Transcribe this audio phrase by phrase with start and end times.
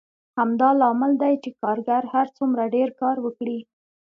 [0.37, 3.59] همدا لامل دی چې کارګر هر څومره ډېر کار وکړي